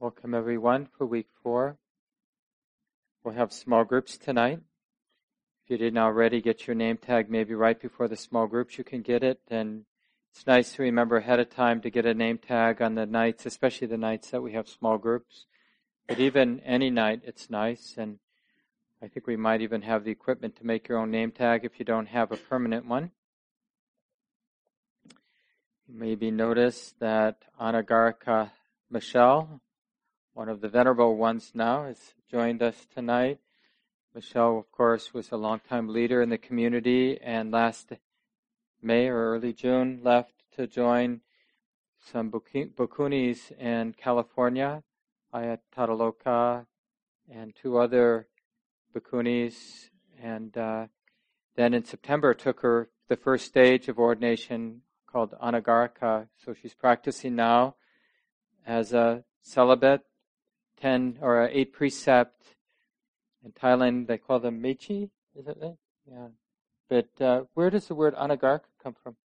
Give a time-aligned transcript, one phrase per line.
[0.00, 1.76] Welcome everyone for week four.
[3.22, 4.60] We'll have small groups tonight.
[5.62, 8.82] If you didn't already get your name tag, maybe right before the small groups you
[8.82, 9.40] can get it.
[9.48, 9.84] And
[10.32, 13.44] it's nice to remember ahead of time to get a name tag on the nights,
[13.44, 15.44] especially the nights that we have small groups.
[16.08, 17.96] But even any night, it's nice.
[17.98, 18.20] And
[19.02, 21.78] I think we might even have the equipment to make your own name tag if
[21.78, 23.10] you don't have a permanent one.
[25.86, 28.52] You maybe notice that Anagarika
[28.90, 29.60] Michelle
[30.40, 33.38] one of the venerable ones now, has joined us tonight.
[34.14, 37.92] Michelle, of course, was a longtime leader in the community and last
[38.80, 41.20] May or early June left to join
[42.10, 44.82] some Bhikkhunis in California,
[45.34, 46.64] Ayataloka,
[47.30, 48.26] and two other
[48.96, 49.90] Bhikkhunis.
[50.22, 50.86] And uh,
[51.54, 56.28] then in September took her the first stage of ordination called Anagarika.
[56.42, 57.74] So she's practicing now
[58.66, 60.00] as a celibate
[60.80, 62.42] ten or eight precept.
[63.44, 65.10] In Thailand, they call them mechi.
[65.34, 65.58] Is it?
[66.10, 66.28] Yeah.
[66.88, 69.16] But uh, where does the word anagarika come from?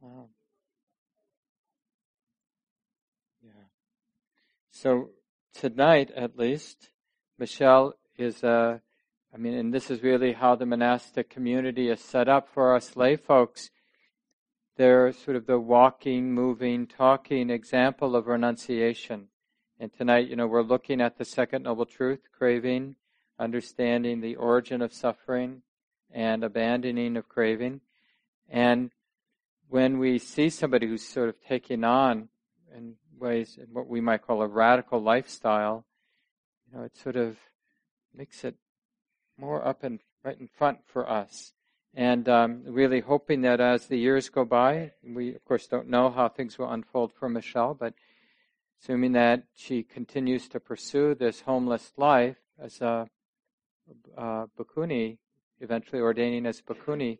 [0.00, 0.28] Wow.
[3.44, 3.50] Yeah.
[4.70, 5.10] So
[5.52, 6.90] tonight, at least,
[7.38, 8.42] Michelle is.
[8.42, 8.78] Uh,
[9.32, 12.96] I mean, and this is really how the monastic community is set up for us
[12.96, 13.70] lay folks
[14.80, 19.26] they're sort of the walking, moving, talking example of renunciation.
[19.78, 22.96] And tonight, you know, we're looking at the second noble truth, craving,
[23.38, 25.60] understanding the origin of suffering,
[26.10, 27.82] and abandoning of craving.
[28.48, 28.90] And
[29.68, 32.30] when we see somebody who's sort of taking on
[32.74, 35.84] in ways what we might call a radical lifestyle,
[36.66, 37.36] you know, it sort of
[38.14, 38.54] makes it
[39.36, 41.52] more up and right in front for us
[41.94, 46.10] and um, really hoping that as the years go by, we of course don't know
[46.10, 47.94] how things will unfold for Michelle, but
[48.80, 53.08] assuming that she continues to pursue this homeless life as a,
[54.16, 55.18] a bhikkhuni,
[55.60, 57.18] eventually ordaining as bhikkhuni,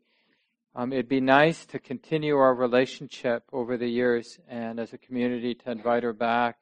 [0.74, 5.52] um, it'd be nice to continue our relationship over the years and as a community
[5.52, 6.60] to invite her back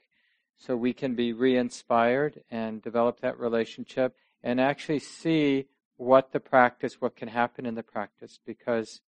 [0.57, 5.67] so we can be re-inspired and develop that relationship and actually see
[5.99, 9.01] what the practice, what can happen in the practice, because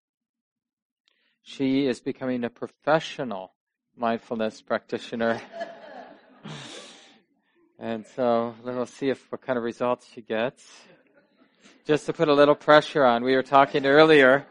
[1.44, 3.53] she is becoming a professional
[3.95, 5.39] mindfulness practitioner.
[7.79, 10.66] and so we'll see if what kind of results she gets.
[11.85, 14.45] Just to put a little pressure on, we were talking earlier.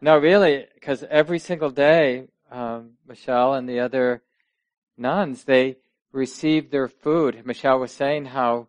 [0.00, 4.22] No, really, because every single day, um, Michelle and the other
[4.96, 5.76] nuns, they
[6.12, 7.44] receive their food.
[7.44, 8.68] Michelle was saying how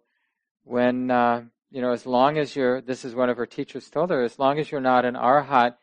[0.63, 4.11] when uh, you know, as long as you're, this is one of her teachers told
[4.11, 5.73] her, as long as you're not an arhat,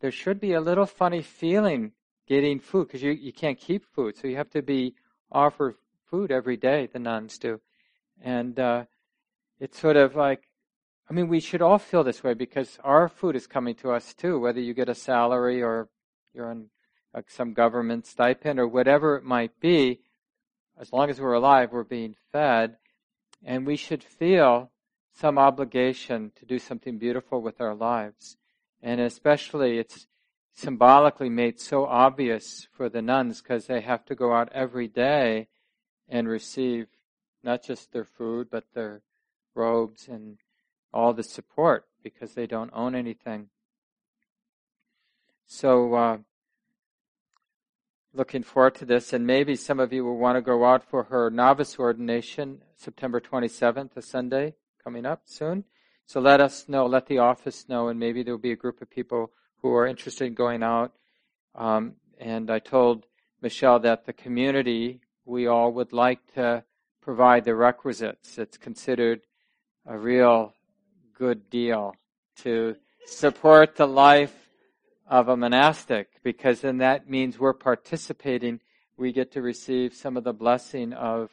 [0.00, 1.92] there should be a little funny feeling
[2.26, 4.16] getting food because you, you can't keep food.
[4.16, 4.94] So you have to be
[5.30, 5.74] offered
[6.06, 7.60] food every day, the nuns do.
[8.22, 8.84] And uh,
[9.60, 10.48] it's sort of like,
[11.10, 14.14] I mean, we should all feel this way because our food is coming to us
[14.14, 15.90] too, whether you get a salary or
[16.32, 16.70] you're on
[17.12, 20.00] like some government stipend or whatever it might be.
[20.80, 22.76] As long as we're alive, we're being fed.
[23.44, 24.70] And we should feel
[25.14, 28.36] some obligation to do something beautiful with our lives.
[28.82, 30.06] And especially it's
[30.52, 35.48] symbolically made so obvious for the nuns because they have to go out every day
[36.08, 36.86] and receive
[37.42, 39.02] not just their food, but their
[39.54, 40.38] robes and
[40.92, 43.48] all the support because they don't own anything.
[45.46, 46.18] So, uh,
[48.12, 51.04] looking forward to this, and maybe some of you will want to go out for
[51.04, 55.64] her novice ordination, September 27th, a Sunday coming up soon.
[56.06, 58.82] So let us know, let the office know, and maybe there will be a group
[58.82, 60.92] of people who are interested in going out.
[61.54, 63.06] Um, and I told
[63.40, 66.64] Michelle that the community, we all would like to
[67.00, 68.36] provide the requisites.
[68.36, 69.22] It's considered
[69.86, 70.52] a real
[71.16, 71.94] good deal
[72.42, 74.34] to support the life
[75.06, 78.60] of a monastic because then that means we're participating.
[78.98, 81.30] We get to receive some of the blessing of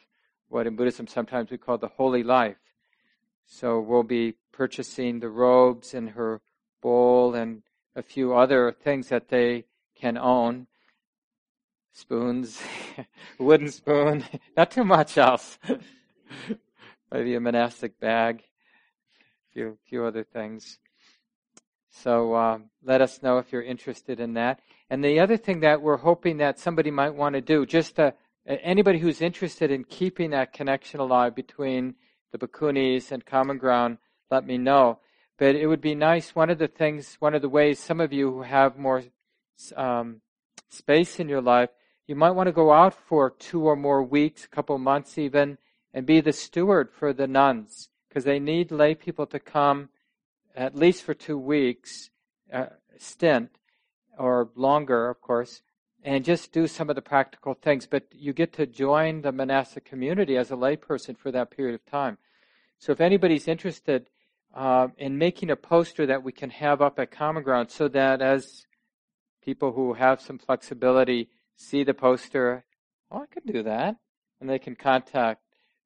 [0.48, 2.56] what in Buddhism sometimes we call the holy life.
[3.46, 6.40] So we'll be purchasing the robes and her
[6.80, 7.62] bowl and
[7.94, 10.66] a few other things that they can own.
[11.92, 12.60] Spoons,
[13.38, 14.24] wooden spoon,
[14.56, 15.58] not too much else.
[17.12, 20.78] Maybe a monastic bag, a few, few other things.
[21.90, 24.60] So um, let us know if you're interested in that.
[24.88, 28.14] And the other thing that we're hoping that somebody might want to do, just to,
[28.46, 31.94] anybody who's interested in keeping that connection alive between
[32.32, 33.98] the Bhikkhunis and Common Ground,
[34.30, 34.98] let me know.
[35.38, 36.34] But it would be nice.
[36.34, 39.02] One of the things, one of the ways, some of you who have more
[39.76, 40.20] um,
[40.68, 41.70] space in your life,
[42.06, 45.58] you might want to go out for two or more weeks, a couple months even,
[45.94, 49.88] and be the steward for the nuns because they need lay people to come
[50.54, 52.10] at least for two weeks
[52.52, 52.66] uh,
[52.98, 53.50] stint
[54.18, 55.62] or longer, of course,
[56.02, 57.86] and just do some of the practical things.
[57.86, 61.86] But you get to join the monastic community as a layperson for that period of
[61.86, 62.18] time.
[62.78, 64.08] So if anybody's interested
[64.54, 68.20] uh, in making a poster that we can have up at Common Ground so that
[68.20, 68.66] as
[69.44, 72.64] people who have some flexibility see the poster,
[73.10, 73.96] oh, I could do that.
[74.40, 75.42] And they can contact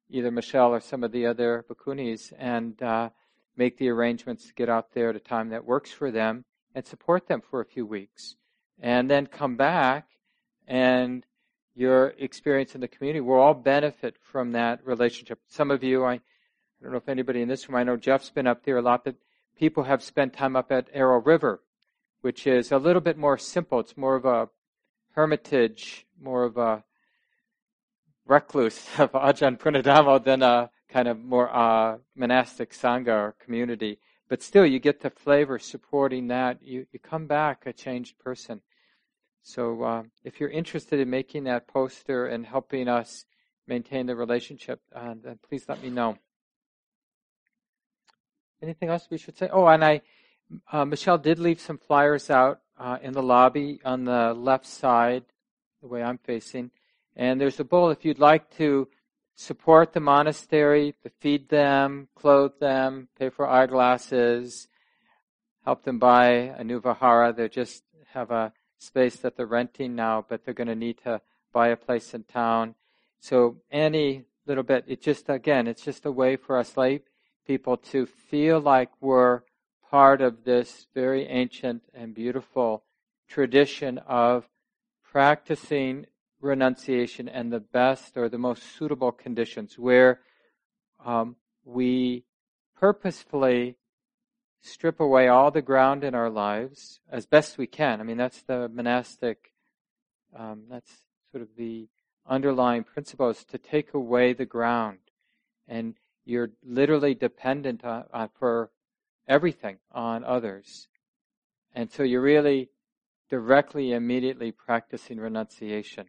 [0.09, 3.09] either Michelle or some of the other bhikkhunis and uh,
[3.55, 6.85] make the arrangements to get out there at a time that works for them and
[6.85, 8.35] support them for a few weeks.
[8.79, 10.07] And then come back
[10.67, 11.25] and
[11.75, 15.39] your experience in the community will all benefit from that relationship.
[15.47, 16.19] Some of you, I, I
[16.81, 19.05] don't know if anybody in this room, I know Jeff's been up there a lot,
[19.05, 19.15] but
[19.57, 21.61] people have spent time up at Arrow River,
[22.21, 23.79] which is a little bit more simple.
[23.79, 24.49] It's more of a
[25.11, 26.83] hermitage, more of a
[28.25, 33.99] recluse of Ajahn Punnadhammo than a kind of more uh, monastic sangha or community.
[34.29, 36.61] But still, you get the flavor supporting that.
[36.61, 38.61] You, you come back a changed person.
[39.41, 43.25] So uh, if you're interested in making that poster and helping us
[43.67, 46.17] maintain the relationship, uh, then please let me know.
[48.61, 49.49] Anything else we should say?
[49.51, 50.01] Oh, and I,
[50.71, 55.23] uh, Michelle did leave some flyers out uh, in the lobby on the left side,
[55.81, 56.71] the way I'm facing.
[57.15, 58.89] And there's a bowl if you'd like to
[59.37, 64.67] support the monastery, to feed them, clothe them, pay for eyeglasses,
[65.63, 67.31] help them buy a new vihara.
[67.31, 71.21] They just have a space that they're renting now, but they're going to need to
[71.53, 72.73] buy a place in town.
[73.19, 77.01] So any little bit, it just again, it's just a way for us lay
[77.45, 79.41] people to feel like we're
[79.89, 82.83] part of this very ancient and beautiful
[83.29, 84.49] tradition of
[85.03, 86.07] practicing
[86.41, 90.19] renunciation and the best or the most suitable conditions where
[91.05, 91.35] um,
[91.65, 92.23] we
[92.79, 93.75] purposefully
[94.61, 97.99] strip away all the ground in our lives as best we can.
[97.99, 99.51] I mean, that's the monastic,
[100.37, 100.91] um, that's
[101.31, 101.87] sort of the
[102.27, 104.99] underlying principle is to take away the ground.
[105.67, 105.95] And
[106.25, 108.71] you're literally dependent on, on, for
[109.27, 110.87] everything on others.
[111.73, 112.69] And so you're really
[113.29, 116.07] directly, immediately practicing renunciation.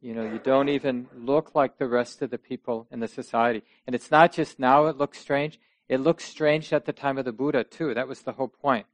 [0.00, 3.62] You know, you don't even look like the rest of the people in the society.
[3.86, 5.60] And it's not just now it looks strange.
[5.88, 7.92] It looks strange at the time of the Buddha too.
[7.92, 8.86] That was the whole point,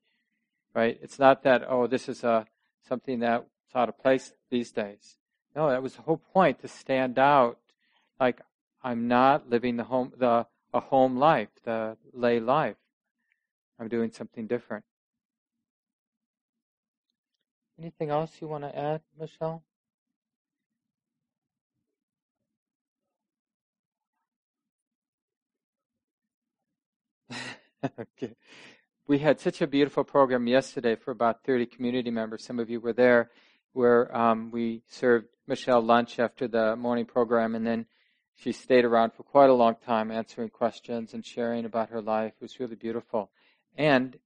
[0.74, 0.98] right?
[1.00, 2.46] It's not that, oh, this is a,
[2.88, 3.44] something that's
[3.74, 5.16] out of place these days.
[5.54, 7.58] No, that was the whole point to stand out.
[8.18, 8.40] Like,
[8.82, 12.76] I'm not living the home, the, a home life, the lay life.
[13.78, 14.84] I'm doing something different.
[17.78, 19.62] Anything else you want to add, Michelle?
[27.98, 28.34] Okay.
[29.06, 32.44] We had such a beautiful program yesterday for about 30 community members.
[32.44, 33.30] Some of you were there,
[33.72, 37.86] where um, we served Michelle lunch after the morning program, and then
[38.34, 42.32] she stayed around for quite a long time answering questions and sharing about her life.
[42.36, 43.30] It was really beautiful.
[43.76, 44.18] And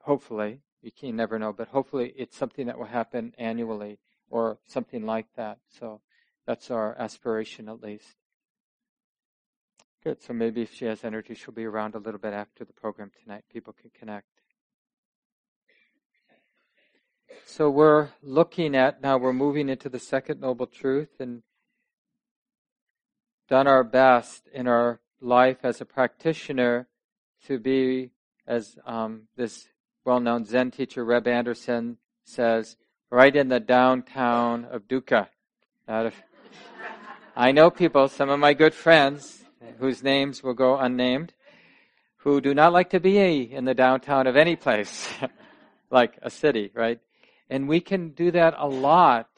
[0.00, 3.98] hopefully, you can never know, but hopefully it's something that will happen annually
[4.30, 5.58] or something like that.
[5.68, 6.00] So
[6.46, 8.16] that's our aspiration at least.
[10.04, 10.20] Good.
[10.20, 13.12] So maybe if she has energy, she'll be around a little bit after the program
[13.22, 13.44] tonight.
[13.52, 14.26] People can connect.
[17.46, 21.44] So we're looking at now, we're moving into the second noble truth and
[23.48, 26.88] done our best in our life as a practitioner
[27.46, 28.10] to be,
[28.44, 29.68] as um, this
[30.04, 32.76] well known Zen teacher, Reb Anderson, says,
[33.08, 35.28] right in the downtown of dukkha.
[37.36, 39.41] I know people, some of my good friends,
[39.78, 41.32] whose names will go unnamed,
[42.18, 45.08] who do not like to be in the downtown of any place,
[45.90, 47.00] like a city, right?
[47.50, 49.28] And we can do that a lot.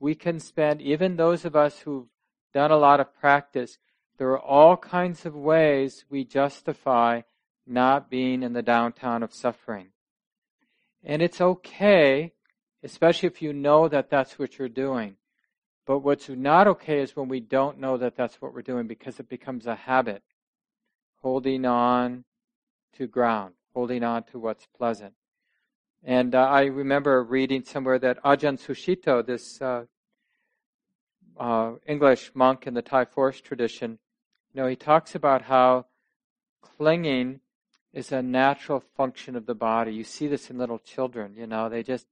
[0.00, 2.08] We can spend, even those of us who've
[2.52, 3.78] done a lot of practice,
[4.18, 7.22] there are all kinds of ways we justify
[7.66, 9.88] not being in the downtown of suffering.
[11.02, 12.32] And it's okay,
[12.82, 15.16] especially if you know that that's what you're doing.
[15.86, 19.20] But what's not okay is when we don't know that that's what we're doing because
[19.20, 20.22] it becomes a habit.
[21.20, 22.24] Holding on
[22.96, 25.14] to ground, holding on to what's pleasant.
[26.02, 29.84] And uh, I remember reading somewhere that Ajahn Sucitto, this uh,
[31.38, 33.98] uh, English monk in the Thai forest tradition,
[34.52, 35.86] you know, he talks about how
[36.62, 37.40] clinging
[37.92, 39.94] is a natural function of the body.
[39.94, 42.06] You see this in little children, you know, they just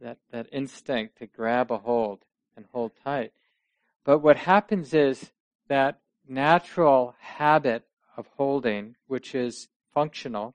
[0.00, 2.24] that, that instinct to grab a hold
[2.56, 3.32] and hold tight.
[4.04, 5.32] But what happens is
[5.68, 7.84] that natural habit
[8.16, 10.54] of holding, which is functional,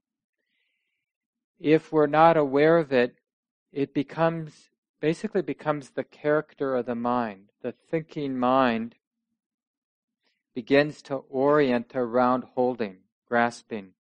[1.60, 3.16] if we're not aware of it,
[3.72, 4.70] it becomes
[5.02, 7.50] basically becomes the character of the mind.
[7.62, 8.96] The thinking mind
[10.54, 13.94] begins to orient around holding, grasping,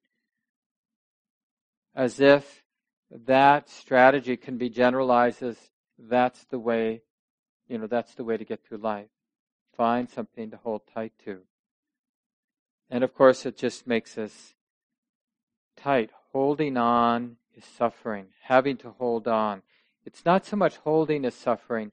[1.95, 2.63] as if
[3.09, 5.57] that strategy can be generalized as
[5.97, 7.01] that's the way,
[7.69, 9.07] you know, that's the way to get through life.
[9.77, 11.43] Find something to hold tight to.
[12.89, 14.55] And of course, it just makes us
[15.77, 16.09] tight.
[16.33, 18.27] Holding on is suffering.
[18.43, 19.61] Having to hold on.
[20.05, 21.91] It's not so much holding is suffering,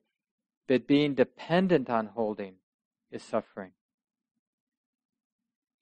[0.66, 2.54] but being dependent on holding
[3.11, 3.73] is suffering.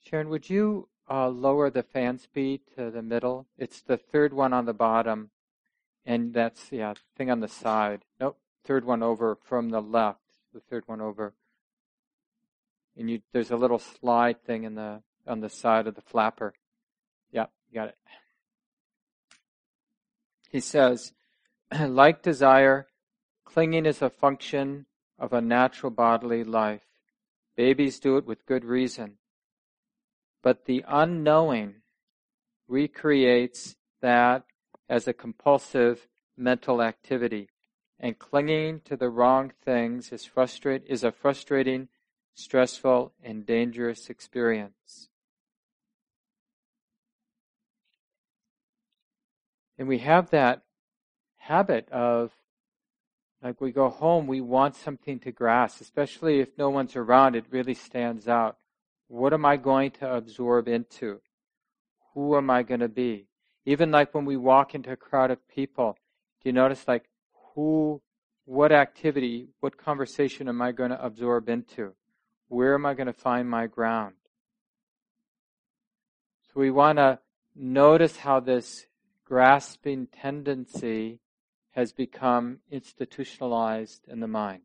[0.00, 3.46] Sharon, would you uh, lower the fan speed to the middle?
[3.56, 5.30] It's the third one on the bottom,
[6.04, 8.04] and that's yeah thing on the side.
[8.20, 10.20] Nope, third one over from the left.
[10.52, 11.34] The third one over,
[12.96, 16.54] and you there's a little slide thing in the on the side of the flapper.
[17.32, 17.96] Yep, you got it.
[20.50, 21.12] He says,
[21.80, 22.86] like desire,
[23.44, 24.86] clinging is a function
[25.18, 26.84] of a natural bodily life.
[27.56, 29.18] Babies do it with good reason.
[30.42, 31.76] But the unknowing
[32.68, 34.44] recreates that
[34.88, 36.06] as a compulsive
[36.36, 37.48] mental activity.
[38.00, 41.88] And clinging to the wrong things is, frustrate, is a frustrating,
[42.34, 45.08] stressful, and dangerous experience.
[49.78, 50.62] And we have that
[51.36, 52.32] habit of,
[53.42, 57.44] like we go home, we want something to grasp, especially if no one's around, it
[57.50, 58.56] really stands out.
[59.08, 61.20] What am I going to absorb into?
[62.14, 63.26] Who am I going to be?
[63.66, 65.96] Even like when we walk into a crowd of people,
[66.42, 67.04] do you notice like
[67.54, 68.00] who,
[68.44, 71.94] what activity, what conversation am I going to absorb into?
[72.48, 74.14] Where am I going to find my ground?
[76.46, 77.18] So we want to
[77.54, 78.86] notice how this
[79.24, 81.20] grasping tendency
[81.72, 84.62] has become institutionalized in the mind,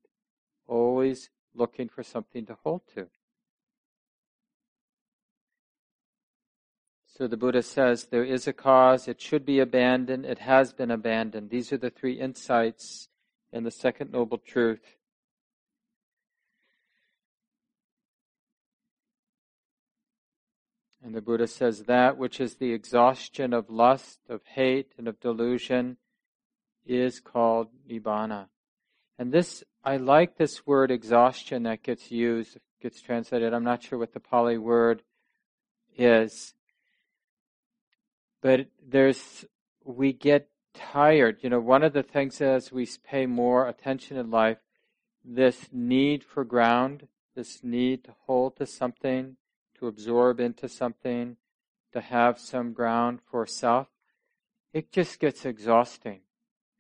[0.68, 3.08] always looking for something to hold to.
[7.20, 10.90] So the Buddha says there is a cause, it should be abandoned, it has been
[10.90, 11.50] abandoned.
[11.50, 13.10] These are the three insights
[13.52, 14.96] in the second noble truth.
[21.04, 25.20] And the Buddha says that which is the exhaustion of lust, of hate, and of
[25.20, 25.98] delusion
[26.86, 28.48] is called nibbana.
[29.18, 33.54] And this, I like this word exhaustion that gets used, gets translated.
[33.54, 35.04] I'm not sure what the Pali word
[35.98, 36.54] is.
[38.42, 39.46] But there's,
[39.84, 41.40] we get tired.
[41.42, 44.58] You know, one of the things as we pay more attention in life,
[45.24, 49.36] this need for ground, this need to hold to something,
[49.78, 51.38] to absorb into something,
[51.94, 53.88] to have some ground for self,
[54.74, 56.22] it just gets exhausting.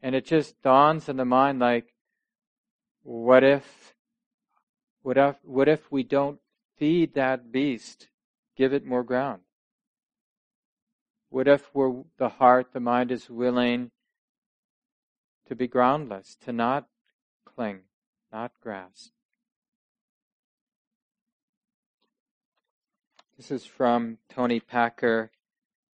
[0.01, 1.93] And it just dawns in the mind like,
[3.03, 3.95] what if,
[5.01, 6.39] what if, what if we don't
[6.77, 8.07] feed that beast,
[8.55, 9.41] give it more ground?
[11.29, 13.91] What if we're, the heart, the mind is willing
[15.47, 16.87] to be groundless, to not
[17.45, 17.81] cling,
[18.33, 19.11] not grasp?
[23.37, 25.31] This is from Toni Packer,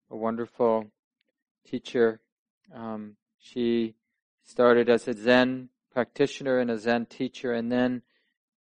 [0.10, 0.92] a wonderful
[1.66, 2.22] teacher.
[2.74, 3.96] Um, she
[4.44, 8.04] started as a Zen practitioner and a Zen teacher, and then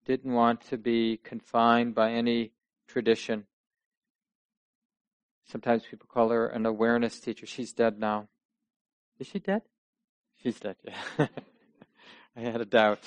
[0.06, 2.52] didn't want to be confined by any
[2.88, 3.44] tradition.
[5.52, 7.44] Sometimes people call her an awareness teacher.
[7.44, 8.28] She's dead now.
[9.18, 9.60] Is she dead?
[10.42, 11.26] She's dead, yeah.
[12.36, 13.00] I had a doubt.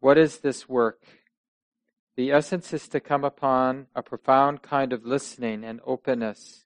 [0.00, 1.04] What is this work?
[2.16, 6.64] The essence is to come upon a profound kind of listening and openness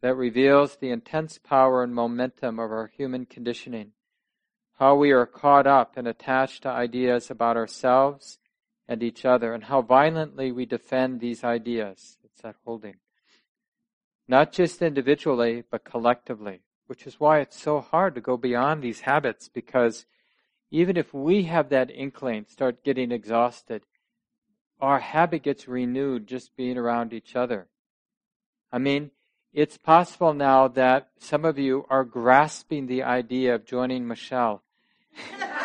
[0.00, 3.92] that reveals the intense power and momentum of our human conditioning,
[4.78, 8.38] how we are caught up and attached to ideas about ourselves
[8.88, 12.18] and each other, and how violently we defend these ideas.
[12.24, 12.96] It's that holding.
[14.28, 19.00] Not just individually, but collectively, which is why it's so hard to go beyond these
[19.00, 20.06] habits because
[20.70, 23.82] even if we have that inkling, start getting exhausted,
[24.80, 27.68] our habit gets renewed just being around each other.
[28.72, 29.12] I mean,
[29.52, 34.62] it's possible now that some of you are grasping the idea of joining Michelle.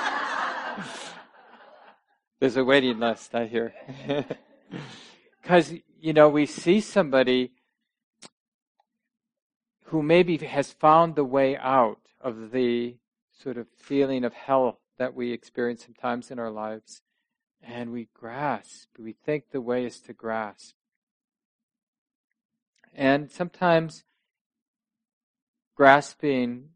[2.41, 3.73] There's a waiting list, I hear.
[5.41, 7.51] Because, you know, we see somebody
[9.85, 12.97] who maybe has found the way out of the
[13.31, 17.01] sort of feeling of hell that we experience sometimes in our lives.
[17.61, 20.75] And we grasp, we think the way is to grasp.
[22.95, 24.03] And sometimes
[25.75, 26.69] grasping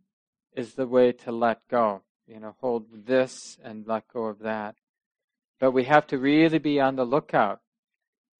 [0.55, 2.01] is the way to let go.
[2.27, 4.75] You know, hold this and let go of that.
[5.65, 7.59] But we have to really be on the lookout.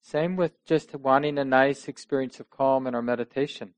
[0.00, 3.74] Same with just wanting a nice experience of calm in our meditation.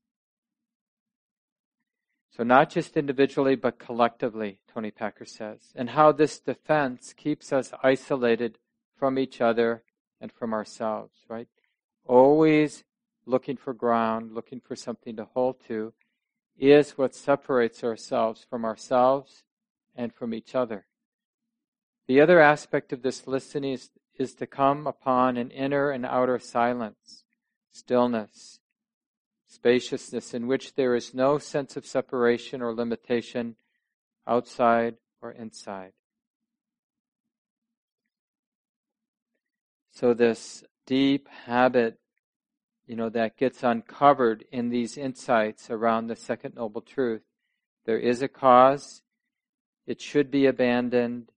[2.29, 5.73] So not just individually, but collectively, Toni Packer says.
[5.73, 8.59] And how this defense keeps us isolated
[8.95, 9.81] from each other
[10.21, 11.47] and from ourselves, right?
[12.05, 12.83] Always
[13.25, 15.93] looking for ground, looking for something to hold to,
[16.55, 19.43] is what separates ourselves from ourselves
[19.95, 20.85] and from each other.
[22.09, 26.39] The other aspect of this listening is, is to come upon an inner and outer
[26.39, 27.23] silence,
[27.69, 28.59] stillness,
[29.45, 33.57] spaciousness in which there is no sense of separation or limitation
[34.25, 35.91] outside or inside.
[39.91, 41.99] So this deep habit,
[42.87, 47.21] you know, that gets uncovered in these insights around the second noble truth.
[47.85, 49.03] There is a cause.
[49.85, 51.29] It should be abandoned.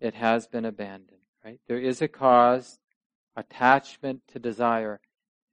[0.00, 1.60] It has been abandoned, right?
[1.66, 2.78] There is a cause,
[3.36, 5.00] attachment to desire.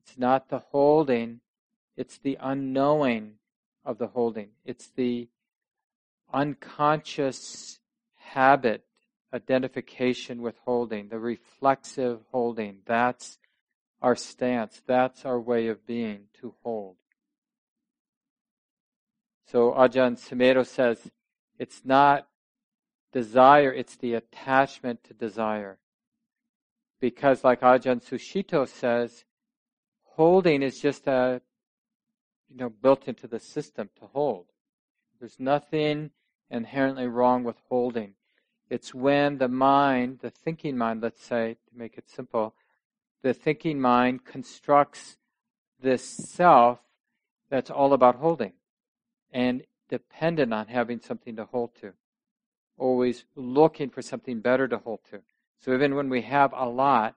[0.02, 1.42] It's not the holding,
[1.98, 3.34] it's the unknowing
[3.84, 4.50] of the holding.
[4.66, 5.30] It's the
[6.34, 7.80] unconscious
[8.16, 8.84] habit
[9.34, 12.80] identification with holding, the reflexive holding.
[12.86, 13.38] That's
[14.02, 14.82] our stance.
[14.86, 16.96] That's our way of being, to hold.
[19.52, 21.12] So Ajahn Sumedho says,
[21.60, 22.28] it's not
[23.16, 25.78] desire, it's the attachment to desire.
[27.00, 29.24] Because like Ajahn Sucitto says,
[30.04, 31.42] holding is just a,
[32.50, 34.48] you know, built into the system to hold.
[35.18, 36.12] There's nothing
[36.52, 38.16] inherently wrong with holding.
[38.70, 42.54] It's when the mind, the thinking mind, let's say, to make it simple,
[43.24, 45.16] the thinking mind constructs
[45.82, 46.80] this self
[47.50, 48.54] that's all about holding
[49.32, 51.94] and dependent on having something to hold to.
[52.78, 55.22] Always looking for something better to hold to.
[55.60, 57.16] So even when we have a lot,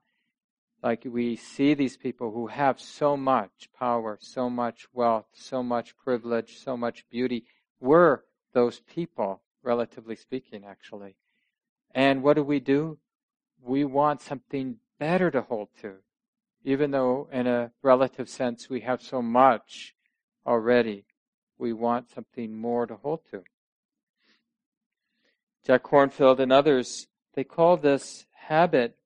[0.82, 5.96] like we see these people who have so much power, so much wealth, so much
[5.96, 7.44] privilege, so much beauty,
[7.80, 8.20] we're
[8.52, 11.16] those people, relatively speaking, actually.
[11.94, 12.98] And what do we do?
[13.60, 15.94] We want something better to hold to,
[16.64, 19.94] even though in a relative sense we have so much
[20.46, 21.04] already.
[21.58, 23.42] We want something more to hold to.
[25.68, 28.96] Jack Kornfield and others, they call this habit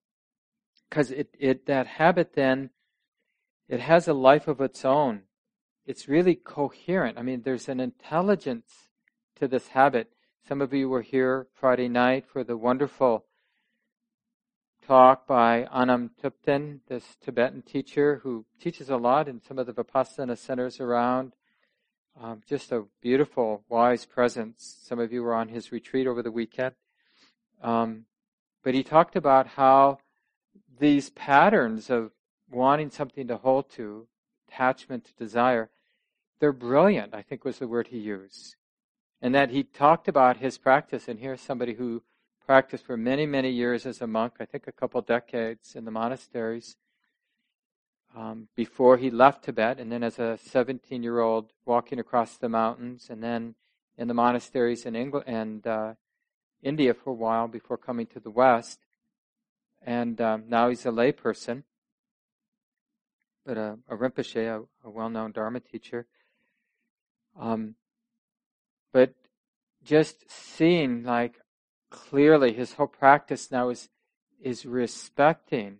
[0.88, 2.70] because it, it that habit then
[3.68, 5.22] it has a life of its own.
[5.86, 7.18] It's really coherent.
[7.18, 8.70] I mean, there's an intelligence
[9.40, 10.12] to this habit.
[10.46, 13.24] Some of you were here Friday night for the wonderful
[14.86, 19.72] talk by Anam Thubten, this Tibetan teacher who teaches a lot in some of the
[19.72, 21.32] Vipassana centers around.
[22.20, 24.76] Um, just a beautiful, wise presence.
[24.82, 26.74] Some of you were on his retreat over the weekend.
[27.62, 28.04] Um,
[28.62, 29.98] but he talked about how
[30.78, 32.12] these patterns of
[32.50, 34.06] wanting something to hold to,
[34.48, 35.70] attachment to desire,
[36.38, 38.56] they're brilliant, I think was the word he used
[39.22, 41.06] and that he talked about his practice.
[41.06, 42.02] And here's somebody who
[42.44, 45.92] practiced for many, many years as a monk, I think a couple decades in the
[45.92, 46.76] monasteries,
[48.14, 52.48] um, before he left Tibet, and then as a 17 year old walking across the
[52.48, 53.54] mountains, and then
[53.96, 55.94] in the monasteries in England and uh,
[56.62, 58.80] India for a while before coming to the West.
[59.84, 61.64] And um, now he's a layperson,
[63.44, 66.06] but a, a Rinpoche, a, a well known Dharma teacher.
[67.38, 67.74] Um,
[68.92, 69.14] but
[69.82, 71.40] just seeing like
[71.90, 73.88] clearly his whole practice now is
[74.40, 75.78] is respecting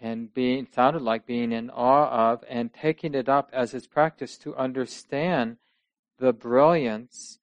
[0.00, 4.38] and being sounded like being in awe of and taking it up as his practice
[4.38, 5.56] to understand
[6.18, 7.38] the brilliance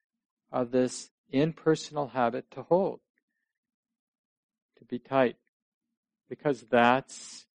[0.52, 3.00] of this impersonal habit to hold
[4.78, 5.36] to be tight.
[6.30, 7.46] Because that's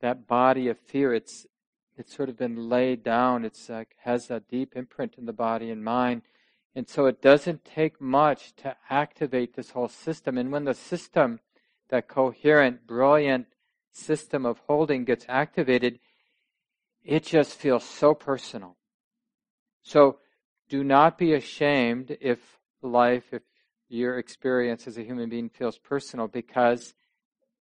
[0.00, 1.46] that body of fear it's
[1.98, 3.44] it's sort of been laid down.
[3.44, 6.22] It's like has a deep imprint in the body and mind.
[6.74, 10.36] And so it doesn't take much to activate this whole system.
[10.36, 11.40] And when the system,
[11.88, 13.46] that coherent, brilliant
[13.96, 15.98] system of holding gets activated,
[17.02, 18.76] it just feels so personal.
[19.82, 20.18] So
[20.68, 23.42] do not be ashamed if life, if
[23.88, 26.94] your experience as a human being feels personal because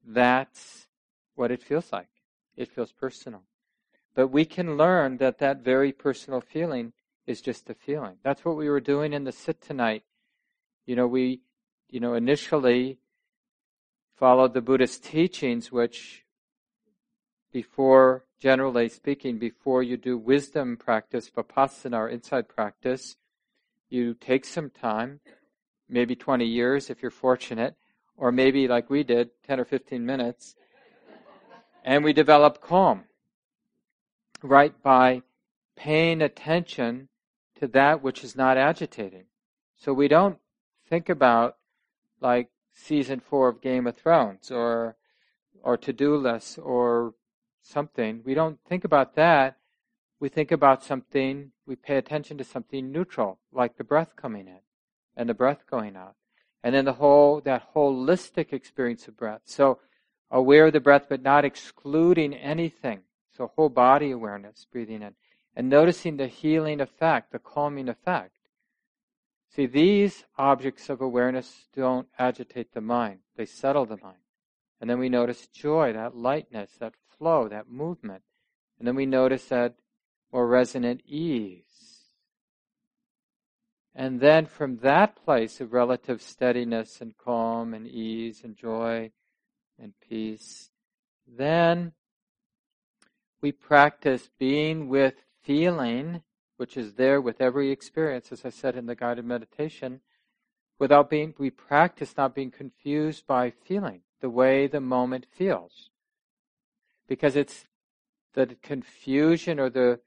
[0.05, 0.87] that's
[1.35, 2.09] what it feels like.
[2.57, 3.43] It feels personal.
[4.15, 6.91] But we can learn that that very personal feeling
[7.25, 8.15] is just a feeling.
[8.23, 10.03] That's what we were doing in the sit tonight.
[10.85, 11.41] You know, we,
[11.89, 12.97] you know, initially
[14.19, 16.25] followed the Buddhist teachings, which
[17.53, 23.15] before, generally speaking, before you do wisdom practice, vipassana or insight practice,
[23.89, 25.21] you take some time,
[25.88, 27.75] maybe 20 years if you're fortunate,
[28.17, 30.53] or maybe like we did, 10 or 15 minutes,
[31.86, 33.05] and we develop calm
[34.43, 35.21] right by
[35.77, 37.08] paying attention
[37.55, 39.23] to that which is not agitating.
[39.77, 40.38] So we don't
[40.89, 41.55] think about
[42.19, 44.95] like season four of Game of Thrones or
[45.61, 47.13] or to-do lists or
[47.61, 48.21] something.
[48.25, 49.57] We don't think about that.
[50.19, 54.59] We think about something, we pay attention to something neutral, like the breath coming in
[55.15, 56.15] and the breath going out.
[56.63, 59.41] And then the whole that holistic experience of breath.
[59.45, 59.79] So
[60.29, 63.01] aware of the breath but not excluding anything.
[63.35, 65.15] So whole body awareness, breathing in.
[65.55, 68.38] And noticing the healing effect, the calming effect.
[69.49, 74.17] See, these objects of awareness don't agitate the mind, they settle the mind.
[74.79, 78.23] And then we notice joy, that lightness, that flow, that movement.
[78.77, 79.75] And then we notice that
[80.31, 81.63] more resonant ease.
[83.93, 89.12] And then from that place of relative steadiness and calm and ease and joy
[89.77, 90.69] and peace,
[91.27, 91.91] then
[93.41, 96.21] we practice being with feeling,
[96.60, 100.02] which is there with every experience, as I said in the guided meditation,
[100.78, 105.89] without being, we practice not being confused by feeling, the way the moment feels.
[107.08, 107.65] Because it's
[108.34, 110.02] the confusion or the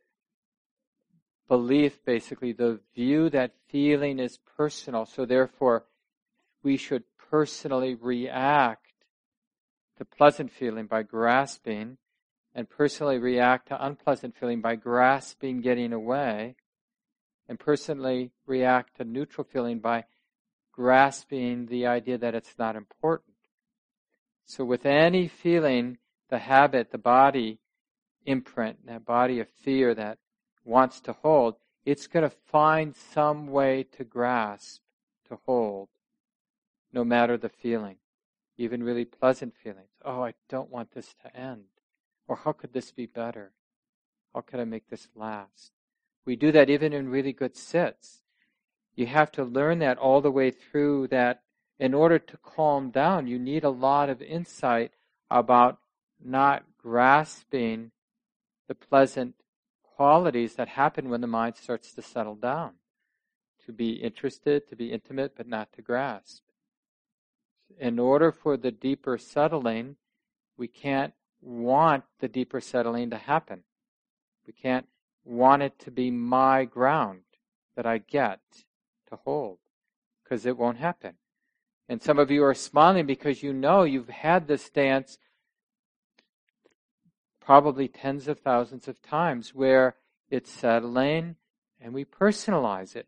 [1.48, 5.06] belief, basically, the view that feeling is personal.
[5.06, 5.86] So therefore,
[6.62, 8.92] we should personally react
[9.96, 11.96] to pleasant feeling by grasping
[12.54, 16.56] and personally react to unpleasant feeling by grasping getting away,
[17.48, 20.04] and personally react to neutral feeling by
[20.72, 23.34] grasping the idea that it's not important.
[24.44, 27.58] So, with any feeling, the habit, the body
[28.26, 30.18] imprint, that body of fear that
[30.64, 34.82] wants to hold, it's going to find some way to grasp,
[35.28, 35.88] to hold,
[36.92, 37.96] no matter the feeling,
[38.56, 39.90] even really pleasant feelings.
[40.04, 41.64] Oh, I don't want this to end.
[42.32, 43.52] Or how could this be better?
[44.32, 45.72] How could I make this last?
[46.24, 48.22] We do that even in really good sits.
[48.94, 51.42] You have to learn that all the way through that
[51.78, 54.92] in order to calm down, you need a lot of insight
[55.30, 55.76] about
[56.24, 57.90] not grasping
[58.66, 59.34] the pleasant
[59.82, 62.76] qualities that happen when the mind starts to settle down.
[63.66, 66.44] To be interested, to be intimate, but not to grasp.
[67.78, 69.96] In order for the deeper settling,
[70.56, 73.64] we can't want the deeper settling to happen.
[74.46, 74.86] We can't
[75.24, 77.22] want it to be my ground
[77.76, 78.40] that I get
[79.08, 79.58] to hold
[80.22, 81.14] because it won't happen.
[81.88, 85.18] And some of you are smiling because you know you've had this dance
[87.40, 89.96] probably tens of thousands of times where
[90.30, 91.36] it's settling
[91.80, 93.06] and we personalize it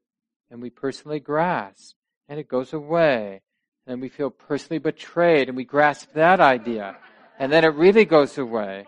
[0.50, 1.96] and we personally grasp
[2.28, 3.42] and it goes away
[3.86, 6.96] and we feel personally betrayed and we grasp that idea
[7.38, 8.86] and then it really goes away.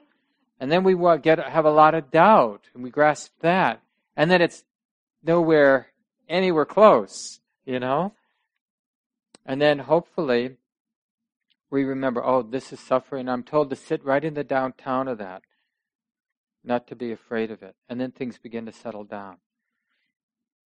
[0.59, 3.83] And then we get have a lot of doubt, and we grasp that,
[4.17, 4.65] and then it's
[5.23, 5.89] nowhere,
[6.29, 8.15] anywhere close, you know.
[9.45, 10.57] And then hopefully
[11.71, 13.29] we remember, oh, this is suffering.
[13.29, 15.43] I'm told to sit right in the downtown of that,
[16.65, 19.37] not to be afraid of it, and then things begin to settle down.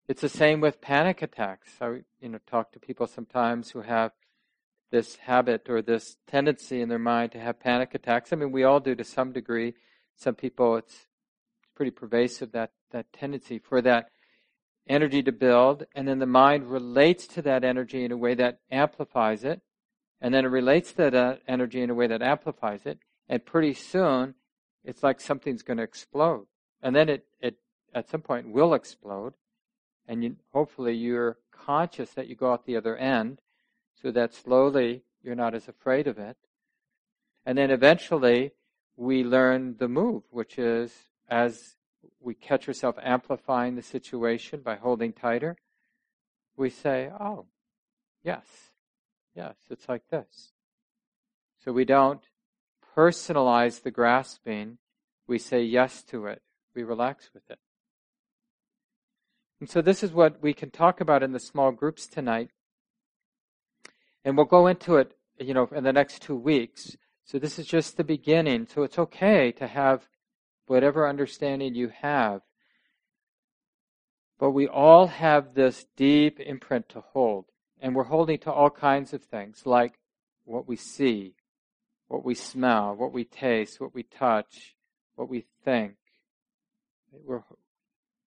[0.06, 1.70] It's the same with panic attacks.
[1.80, 4.12] I, you know, talk to people sometimes who have
[4.90, 8.32] this habit or this tendency in their mind to have panic attacks.
[8.32, 9.74] I mean, we all do to some degree.
[10.16, 11.06] Some people, it's
[11.74, 14.10] pretty pervasive that, that tendency for that
[14.88, 18.60] energy to build, and then the mind relates to that energy in a way that
[18.70, 19.60] amplifies it,
[20.20, 22.98] and then it relates to that energy in a way that amplifies it,
[23.28, 24.34] and pretty soon
[24.84, 26.46] it's like something's going to explode.
[26.82, 27.56] And then it, it
[27.94, 29.34] at some point will explode,
[30.06, 33.40] and you, hopefully you're conscious that you go out the other end,
[34.00, 36.36] so that slowly you're not as afraid of it.
[37.44, 38.52] And then eventually
[38.96, 40.92] we learn the move, which is
[41.28, 41.76] as
[42.20, 45.56] we catch ourselves amplifying the situation by holding tighter,
[46.56, 47.46] we say, oh,
[48.22, 48.44] yes,
[49.34, 50.52] yes, it's like this.
[51.64, 52.22] So we don't
[52.96, 54.78] personalize the grasping,
[55.26, 56.42] we say yes to it,
[56.74, 57.58] we relax with it.
[59.60, 62.50] And so this is what we can talk about in the small groups tonight.
[64.28, 66.94] And we'll go into it, you know, in the next two weeks.
[67.24, 68.66] So this is just the beginning.
[68.66, 70.06] So it's okay to have
[70.66, 72.42] whatever understanding you have.
[74.38, 77.46] But we all have this deep imprint to hold.
[77.80, 79.94] And we're holding to all kinds of things, like
[80.44, 81.34] what we see,
[82.08, 84.76] what we smell, what we taste, what we touch,
[85.14, 85.94] what we think.
[87.10, 87.44] We're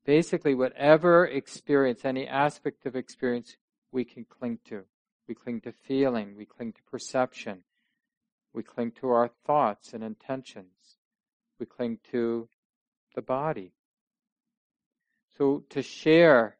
[0.03, 3.55] basically whatever experience, any aspect of experience
[3.91, 4.85] we can cling to.
[5.27, 7.63] We cling to feeling, we cling to perception,
[8.53, 10.97] we cling to our thoughts and intentions,
[11.59, 12.49] we cling to
[13.15, 13.73] the body.
[15.37, 16.57] So to share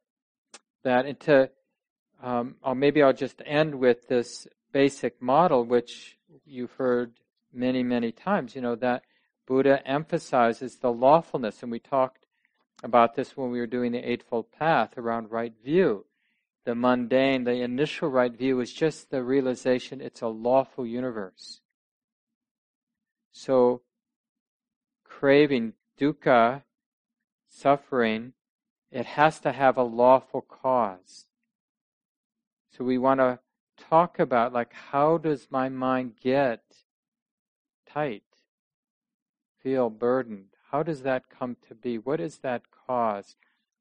[0.84, 1.50] that and to,
[2.24, 7.14] um, or maybe I'll just end with this basic model, which you've heard
[7.54, 9.04] many, many times, you know, that
[9.48, 12.26] Buddha emphasizes the lawfulness, and we talked
[12.84, 16.06] about this when we were doing the Eightfold Path around right view.
[16.64, 21.62] The mundane, the initial right view is just the realization it's a lawful universe.
[23.32, 23.82] So,
[25.04, 26.64] craving, dukkha,
[27.48, 28.34] suffering,
[28.92, 31.26] it has to have a lawful cause.
[32.70, 33.40] So we want to
[33.78, 36.62] talk about like how does my mind get
[37.88, 38.24] tight,
[39.62, 40.48] feel burdened?
[40.72, 41.98] How does that come to be?
[41.98, 43.36] What is that cause?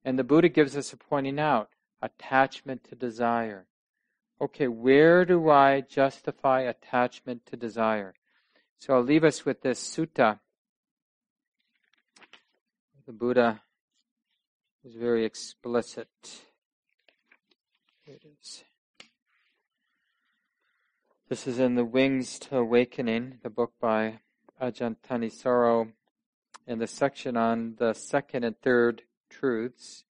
[0.04, 1.70] And the Buddha gives us a pointing out
[2.02, 3.66] attachment to desire.
[4.40, 8.14] Okay, where do I justify attachment to desire?
[8.78, 10.40] So I'll leave us with this sutta.
[13.06, 13.60] The Buddha
[14.84, 16.08] is very explicit.
[18.04, 18.64] Here it is.
[21.28, 24.20] This is in The Wings to Awakening, the book by
[24.60, 25.92] Ajahn Thanissaro,
[26.66, 30.04] in the section on the second and third truths.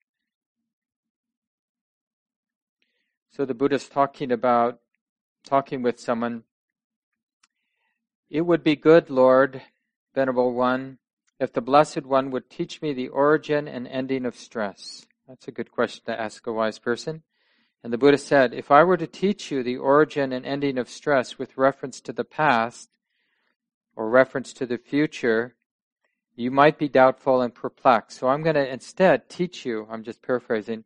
[3.41, 4.77] So the Buddha is talking about
[5.43, 6.43] talking with someone.
[8.29, 9.63] It would be good, Lord,
[10.13, 10.99] Venerable One,
[11.39, 15.07] if the Blessed One would teach me the origin and ending of stress?
[15.27, 17.23] That's a good question to ask a wise person.
[17.83, 20.87] And the Buddha said, if I were to teach you the origin and ending of
[20.87, 22.91] stress with reference to the past
[23.95, 25.55] or reference to the future,
[26.35, 28.19] you might be doubtful and perplexed.
[28.19, 30.83] So I'm going to instead teach you, I'm just paraphrasing,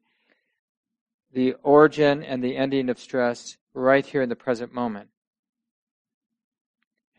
[1.36, 5.10] the origin and the ending of stress right here in the present moment.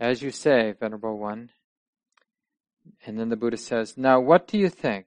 [0.01, 1.51] As you say, Venerable One,
[3.05, 5.05] and then the Buddha says, Now what do you think?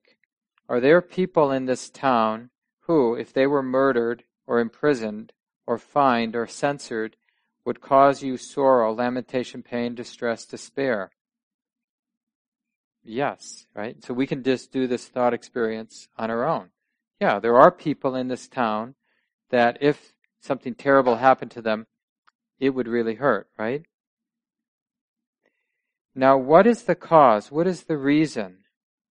[0.69, 5.33] Are there people in this town who, if they were murdered or imprisoned
[5.65, 7.15] or fined or censored,
[7.65, 11.09] would cause you sorrow, lamentation, pain, distress, despair?
[13.03, 14.03] Yes, right?
[14.03, 16.69] So we can just do this thought experience on our own.
[17.19, 18.95] Yeah, there are people in this town
[19.49, 21.87] that if something terrible happened to them,
[22.59, 23.83] it would really hurt, right?
[26.15, 27.51] Now, what is the cause?
[27.51, 28.59] What is the reason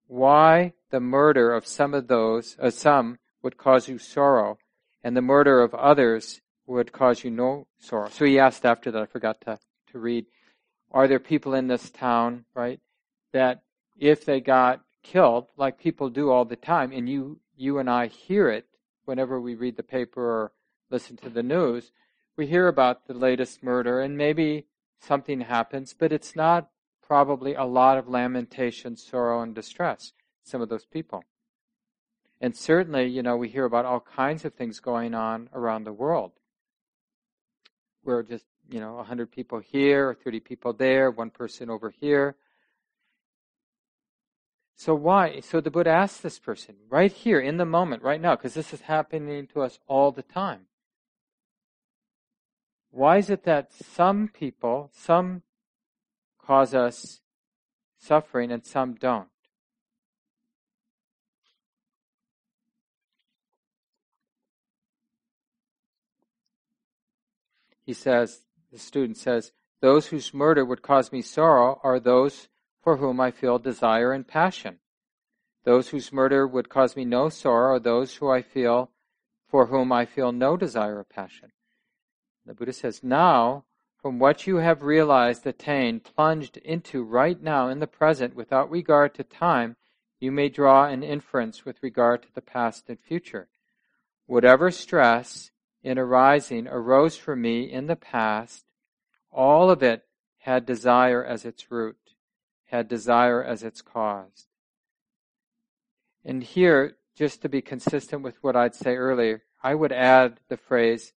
[0.07, 4.59] why the murder of some of those, uh, some would cause you sorrow,
[5.03, 8.11] and the murder of others would cause you no sorrow?
[8.11, 9.59] So he asked after that, I forgot to,
[9.93, 10.27] to read,
[10.91, 12.81] are there people in this town, right,
[13.33, 13.63] that
[13.99, 18.09] if they got killed, like people do all the time, and you, you and I
[18.09, 18.67] hear it
[19.09, 20.53] whenever we read the paper or
[20.91, 21.93] listen to the news,
[22.37, 24.67] we hear about the latest murder, and maybe
[25.01, 26.69] something happens, but it's not
[27.03, 30.13] probably a lot of lamentation, sorrow, and distress,
[30.45, 31.25] some of those people.
[32.41, 35.93] And certainly, you know, we hear about all kinds of things going on around the
[35.93, 36.33] world.
[38.05, 42.37] We're just, you know, 100 people here, 30 people there, one person over here.
[44.79, 45.41] So why?
[45.41, 48.73] So the Buddha asked this person right here in the moment, right now, because this
[48.73, 50.67] is happening to us all the time.
[52.93, 55.43] Why is it that some people, some
[56.41, 57.21] cause us
[57.99, 59.27] suffering and some don't.
[67.85, 72.47] He says, the student says, those whose murder would cause me sorrow are those
[72.83, 74.79] for whom I feel desire and passion.
[75.65, 78.91] Those whose murder would cause me no sorrow are those who I feel
[79.49, 81.53] for whom I feel no desire or passion.
[82.47, 83.65] The Buddha says, now
[84.01, 89.15] from what you have realized, attained, plunged into right now in the present without regard
[89.15, 89.77] to time,
[90.21, 93.49] you may draw an inference with regard to the past and future.
[94.27, 95.51] Whatever stress
[95.83, 98.65] in arising arose for me in the past,
[99.33, 100.05] all of it
[100.39, 102.15] had desire as its root,
[102.69, 104.47] had desire as its cause.
[106.25, 110.57] And here, just to be consistent with what I'd say earlier, I would add the
[110.57, 111.13] phrase,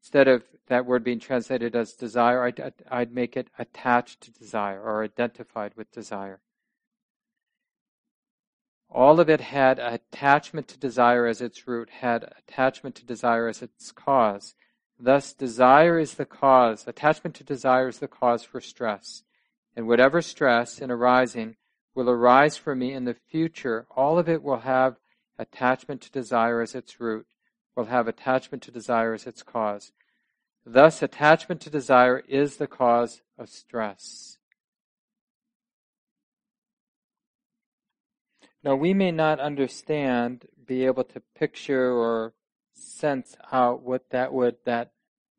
[0.00, 4.80] instead of that word being translated as desire, I'd, I'd make it attached to desire
[4.80, 6.40] or identified with desire.
[8.94, 13.62] all of it had attachment to desire as its root, had attachment to desire as
[13.62, 14.54] its cause.
[15.00, 19.24] Thus, desire is the cause, attachment to desire is the cause for stress.
[19.74, 21.56] And whatever stress in arising
[21.94, 24.96] will arise for me in the future, all of it will have
[25.38, 27.26] attachment to desire as its root,
[27.74, 29.92] will have attachment to desire as its cause.
[30.64, 34.38] Thus, attachment to desire is the cause of stress.
[38.62, 42.34] Now, we may not understand, be able to picture or
[42.74, 44.92] sense out what that would, that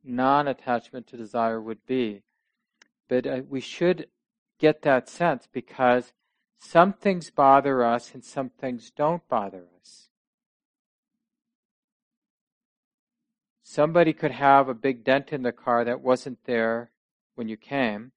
[0.03, 2.23] non-attachment to desire would be.
[3.07, 4.07] But uh, we should
[4.59, 6.13] get that sense because
[6.59, 10.09] some things bother us and some things don't bother us.
[13.61, 16.91] Somebody could have a big dent in the car that wasn't there
[17.35, 18.11] when you came.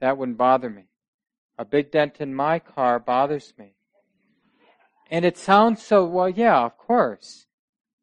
[0.00, 0.86] That wouldn't bother me.
[1.56, 3.74] A big dent in my car bothers me.
[5.10, 7.46] And it sounds so, well, yeah, of course.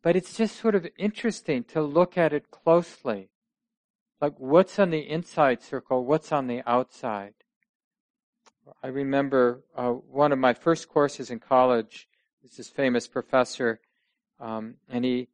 [0.02, 3.30] But it's just sort of interesting to look at it closely.
[4.22, 7.34] Like what's on the inside circle, what's on the outside.
[8.84, 12.08] I remember uh, one of my first courses in college,
[12.44, 13.80] this this famous professor,
[14.40, 15.28] um, and he,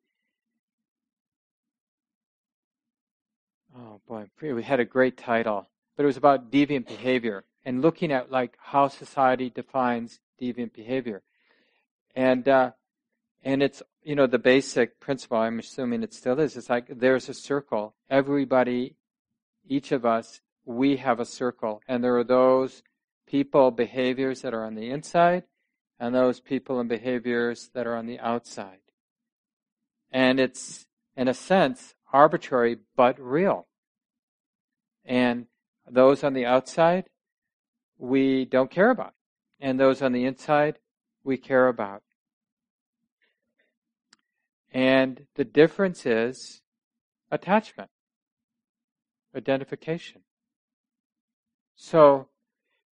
[3.75, 5.67] oh boy, we had a great title,
[5.97, 11.23] but it was about deviant behavior and looking at like how society defines deviant behavior.
[12.15, 12.71] And uh,
[13.43, 15.37] and it's you know the basic principle.
[15.37, 16.55] I'm assuming it still is.
[16.55, 17.95] It's like there's a circle.
[18.09, 18.95] Everybody,
[19.67, 22.83] each of us, we have a circle, and there are those
[23.27, 25.43] people behaviors that are on the inside,
[25.99, 28.79] and those people and behaviors that are on the outside.
[30.11, 30.85] And it's
[31.17, 33.67] in a sense arbitrary but real.
[35.03, 35.47] And
[35.89, 37.09] those on the outside
[37.97, 39.13] we don't care about.
[39.59, 40.79] And those on the inside,
[41.23, 42.03] we care about.
[44.75, 46.61] And the difference is
[47.31, 47.89] attachment,
[49.33, 50.23] identification.
[51.77, 52.27] So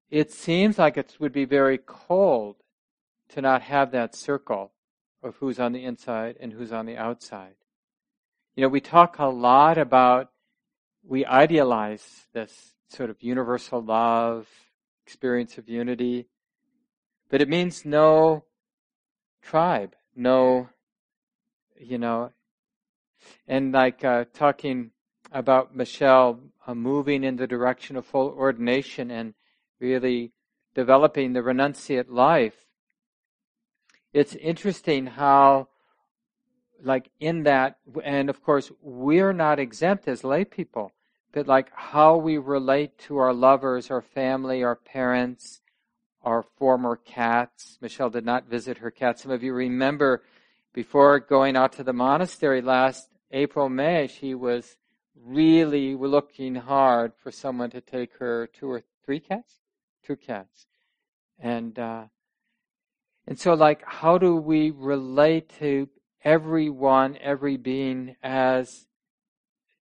[0.10, 2.56] it seems like it would be very cold
[3.34, 4.72] to not have that circle
[5.22, 7.56] of who's on the inside and who's on the outside.
[8.56, 10.32] You know, we talk a lot about,
[11.06, 14.48] we idealize this sort of universal love,
[15.06, 16.28] experience of unity.
[17.30, 18.46] But it means no
[19.41, 20.69] tribe, no,
[21.86, 22.32] you know,
[23.48, 24.91] and like uh, talking
[25.32, 29.34] about Michelle uh, moving in the direction of full ordination and
[29.80, 30.32] really
[30.76, 32.65] developing the renunciate life.
[34.13, 35.69] It's interesting how,
[36.82, 40.91] like in that, and of course, we're not exempt as lay people
[41.34, 45.62] but like how we relate to our lovers, our family, our parents,
[46.22, 47.78] our former cats.
[47.82, 49.19] Michelle did not visit her cat.
[49.19, 50.22] Some of you remember
[50.73, 54.77] before going out to the monastery last April, May, she was
[55.15, 59.59] really looking hard for someone to take her two or three cats,
[60.05, 60.67] two cats,
[61.39, 62.03] and uh,
[63.27, 65.88] and so like how do we relate to
[66.23, 68.88] everyone, every being as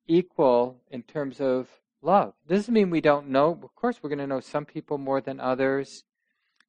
[0.07, 1.68] equal in terms of
[2.02, 2.35] love.
[2.48, 3.59] Doesn't mean we don't know.
[3.62, 6.05] Of course, we're going to know some people more than others.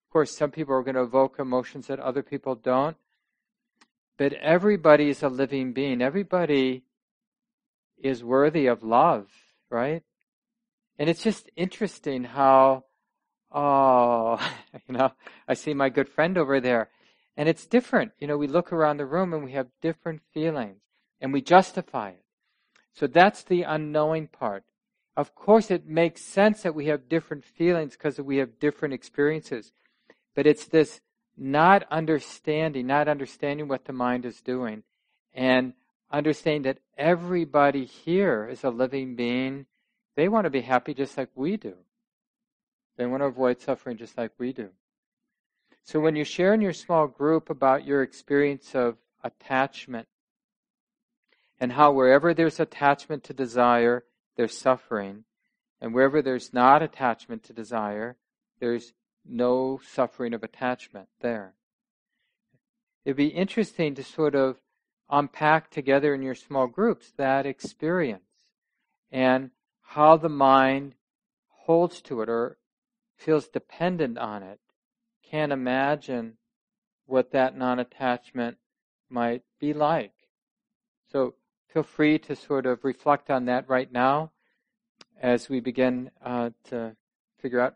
[0.08, 2.96] Of course, some people are going to evoke emotions that other people don't.
[4.18, 6.02] But everybody is a living being.
[6.02, 6.84] Everybody
[8.02, 9.28] is worthy of love,
[9.70, 10.04] right?
[11.00, 12.86] And it's just interesting how,
[13.52, 14.40] oh,
[14.88, 15.12] you know,
[15.48, 16.90] I see my good friend over there.
[17.36, 18.12] And it's different.
[18.20, 20.82] You know, we look around the room and we have different feelings
[21.20, 22.24] and we justify it.
[22.94, 24.64] So that's the unknowing part.
[25.16, 29.72] Of course, it makes sense that we have different feelings because we have different experiences.
[30.36, 31.02] But it's this
[31.38, 34.84] not understanding, not understanding what the mind is doing,
[35.34, 35.74] and
[36.12, 39.66] understanding that everybody here is a living being.
[40.16, 41.74] They want to be happy just like we do.
[42.98, 44.70] They want to avoid suffering just like we do.
[45.84, 50.08] So when you share in your small group about your experience of attachment,
[51.60, 54.04] and how wherever there's attachment to desire,
[54.36, 55.24] there's suffering,
[55.82, 58.18] and wherever there's not attachment to desire,
[58.60, 58.94] there's
[59.26, 61.54] no suffering of attachment there.
[63.06, 64.62] It'd be interesting to sort of
[65.10, 68.24] unpack together in your small groups that experience
[69.12, 69.52] and
[69.82, 70.96] how the mind
[71.66, 72.58] holds to it or
[73.16, 74.60] feels dependent on it.
[75.22, 76.38] Can't imagine
[77.06, 78.58] what that non attachment
[79.10, 80.14] might be like.
[81.12, 81.36] So
[81.68, 84.32] feel free to sort of reflect on that right now
[85.22, 86.96] as we begin uh, to
[87.40, 87.76] figure out